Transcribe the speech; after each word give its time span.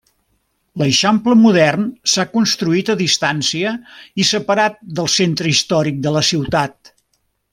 L'eixample 0.81 1.35
modern 1.41 1.83
s'ha 2.13 2.25
construït 2.31 2.89
a 2.93 2.97
distància 3.03 3.75
i 4.23 4.27
separat 4.31 4.83
del 5.01 5.13
centre 5.19 5.55
històric 5.55 6.01
de 6.07 6.17
la 6.19 6.27
ciutat. 6.33 6.95